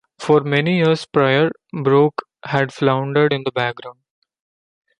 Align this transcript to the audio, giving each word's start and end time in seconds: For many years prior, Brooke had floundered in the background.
For 0.17 0.39
many 0.39 0.77
years 0.77 1.05
prior, 1.05 1.51
Brooke 1.71 2.23
had 2.43 2.73
floundered 2.73 3.31
in 3.31 3.43
the 3.45 3.51
background. 3.51 3.99